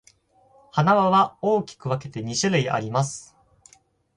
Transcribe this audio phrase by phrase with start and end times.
[0.71, 3.37] 埴輪は大きく分けて二種類あります。